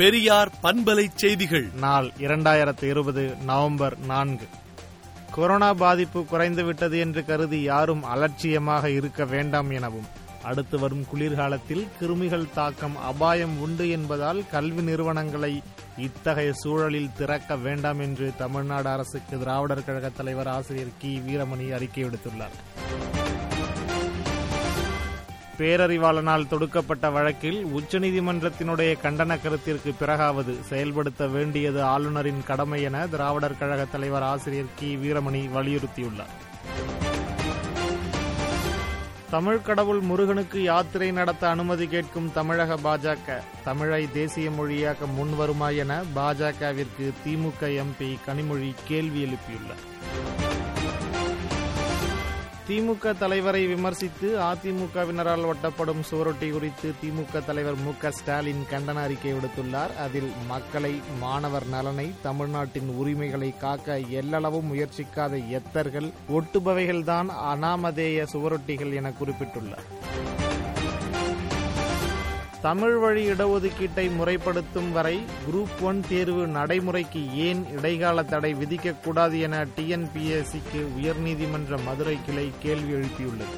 பெரியார் 0.00 0.52
பண்பலை 0.62 1.06
செய்திகள். 1.14 1.68
நாள் 1.80 2.12
இரண்டாயிரத்து 2.18 2.82
இருபது 2.82 3.36
நவம்பர் 3.44 3.98
நான்கு. 3.98 4.46
கொரோனா 5.30 5.74
பாதிப்பு 5.74 6.26
குறைந்துவிட்டது 6.32 6.98
என்று 6.98 7.24
கருதி 7.24 7.62
யாரும் 7.62 8.04
அலட்சியமாக 8.04 8.90
இருக்க 8.90 9.24
வேண்டாம் 9.24 9.70
எனவும் 9.70 10.06
அடுத்து 10.42 10.78
வரும் 10.78 11.06
குளிர்காலத்தில் 11.06 11.88
கிருமிகள் 12.00 12.52
தாக்கம் 12.54 12.96
அபாயம் 12.96 13.60
உண்டு 13.60 13.90
என்பதால் 13.90 14.44
கல்வி 14.50 14.82
நிறுவனங்களை 14.82 15.62
இத்தகைய 15.96 16.52
சூழலில் 16.52 17.12
திறக்க 17.16 17.56
வேண்டாம் 17.56 18.00
என்று 18.00 18.32
தமிழ்நாடு 18.38 18.88
அரசுக்கு 18.88 19.38
திராவிடர் 19.38 19.84
கழக 19.84 20.08
தலைவர் 20.08 20.48
ஆசிரியர் 20.48 20.98
கி. 20.98 21.22
வீரமணி 21.26 21.74
அறிக்கை 21.74 22.04
விடுத்துள்ளார். 22.04 23.09
பேரறிவாளனால் 25.60 26.48
தொடுக்கப்பட்ட 26.48 27.10
வழக்கில் 27.12 27.66
உச்சநீதிமன்றத்தினுடைய 27.66 28.94
கண்டன 29.02 29.38
கருத்திற்கு 29.40 29.94
பிறகாவது 29.98 30.54
செயல்படுத்த 30.62 31.26
வேண்டியது 31.26 31.82
ஆளுநரின் 31.82 32.42
கடமை 32.46 32.82
என 32.82 33.06
திராவிடர் 33.06 33.58
கழக 33.58 33.84
தலைவர் 33.84 34.22
ஆசிரியர் 34.22 34.74
கி. 34.74 34.96
வீரமணி 34.96 35.50
வலியுறுத்தியுள்ளார். 35.56 36.34
தமிழ் 39.30 39.60
கடவுள் 39.60 40.00
முருகனுக்கு 40.00 40.62
யாத்திரை 40.62 41.10
நடத்த 41.10 41.48
அனுமதி 41.48 41.86
கேட்கும் 41.86 42.32
தமிழக 42.32 42.76
பாஜக 42.76 43.38
தமிழை 43.64 44.08
தேசிய 44.12 44.50
மொழியாக்க 44.50 45.04
முன்வருமா 45.04 45.76
என 45.76 46.00
பாஜகவிற்கு 46.16 47.12
திமுக 47.26 47.60
எம்பி 47.60 48.16
கனிமொழி 48.26 48.74
கேள்வி 48.84 49.22
எழுப்பியுள்ளார். 49.22 50.39
திமுக 52.70 53.18
தலைவரை 53.18 53.66
விமர்சித்து 53.66 54.38
அதிமுகவினரால் 54.40 55.46
ஒட்டப்படும் 55.52 56.02
சுவரொட்டி 56.10 56.50
குறித்து 56.50 56.94
திமுக 57.02 57.44
தலைவர் 57.44 57.74
மு 57.74 57.92
க 58.00 58.10
ஸ்டாலின் 58.10 58.62
கண்டன 58.70 58.94
அறிக்கை 58.94 59.32
விடுத்துள்ளார். 59.32 59.96
அதில் 59.96 60.30
மக்களை 60.48 61.00
மாணவர் 61.20 61.66
நலனை 61.66 62.12
தமிழ்நாட்டின் 62.22 62.88
உரிமைகளை 62.88 63.56
காக்க 63.56 63.98
எல்லளவும் 63.98 64.70
முயற்சிக்காத 64.72 65.48
எத்தர்கள் 65.48 66.10
ஒட்டுபவைகள்தான் 66.32 67.30
அனாமதேய 67.52 68.26
சுவரொட்டிகள் 68.32 68.94
என 68.94 69.12
குறிப்பிட்டுள்ளார். 69.20 69.88
தமிழ் 72.64 72.96
வழி 73.02 73.22
இடஒதுக்கீட்டை 73.32 74.04
முறைப்படுத்தும் 74.16 74.92
வரை 74.92 75.14
குரூப் 75.44 75.78
ஒன் 75.80 76.00
தேர்வு 76.08 76.46
நடைமுறைக்கு 76.46 77.20
ஏன் 77.46 77.62
இடைக்கால 77.76 78.22
தடை 78.22 78.54
விதிக்கக்கூடாது 78.54 79.36
என 79.40 79.64
டிஎன்பிஎஸ்சிக்கு 79.76 80.80
உயர்நீதிமன்ற 80.98 81.78
மதுரை 81.86 82.16
கிளை 82.26 82.52
கேள்வி 82.62 82.92
எழுப்பியுள்ளது. 82.92 83.56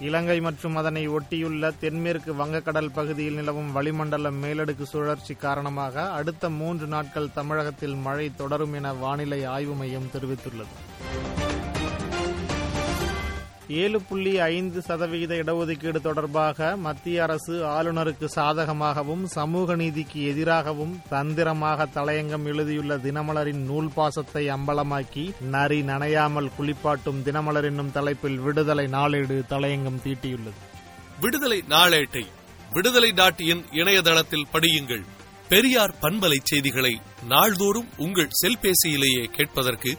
இலங்கை 0.00 0.40
மற்றும் 0.40 0.76
அதனை 0.76 1.08
ஒட்டியுள்ள 1.08 1.72
தென்மேற்கு 1.80 2.34
வங்கக்கடல் 2.34 2.92
பகுதியில் 2.92 3.34
நிலவும் 3.34 3.72
வளிமண்டல 3.72 4.30
மேலடுக்கு 4.30 4.82
சுழற்சி 4.82 5.34
காரணமாக 5.34 6.10
அடுத்த 6.10 6.50
மூன்று 6.50 6.86
நாட்கள் 6.86 7.32
தமிழகத்தில் 7.32 7.96
மழை 8.06 8.30
தொடரும் 8.36 8.72
என 8.72 8.92
வானிலை 8.92 9.44
ஆய்வு 9.44 9.74
மையம் 9.74 10.10
தெரிவித்துள்ளது. 10.14 10.74
ஏழு 13.70 14.00
புள்ளி 14.00 14.38
ஐந்து 14.38 14.82
சதவிகித 14.82 15.34
இடஒதுக்கீடு 15.34 16.00
தொடர்பாக 16.00 16.76
மத்திய 16.76 17.22
அரசு 17.22 17.64
ஆளுநருக்கு 17.64 18.24
சாதகமாகவும் 18.34 19.24
சமூக 19.24 19.74
நீதிக்கு 19.74 20.22
எதிராகவும் 20.22 21.00
தந்திரமாக 21.08 21.86
தலையங்கம் 21.86 22.44
எழுதியுள்ள 22.44 22.96
தினமலரின் 22.96 23.64
நூல் 23.64 23.90
பாசத்தை 23.94 24.48
அம்பலமாக்கி 24.50 25.40
நரி 25.40 25.82
நனையாமல் 25.82 26.50
குளிப்பாட்டும் 26.58 27.22
தினமலர் 27.22 27.64
என்னும் 27.64 27.92
தலைப்பில் 27.92 28.38
விடுதலை 28.38 28.86
நாளேடு 28.86 29.44
தலையங்கம் 29.48 30.02
தீட்டியுள்ளது. 30.04 30.60
விடுதலை 31.20 31.62
நாளேட்டை 31.68 32.26
விடுதலை 32.72 33.12
நாட்டியின் 33.12 33.64
இணையதளத்தில் 33.70 34.46
படியுங்கள். 34.52 35.04
பெரியார் 35.48 35.94
பண்பலை 36.00 36.36
செய்திகளை 36.42 37.00
நாள்தோறும் 37.28 37.88
உங்கள் 37.96 38.28
செல்பேசியிலேயே 38.42 39.24
கேட்பதற்கு 39.24 39.98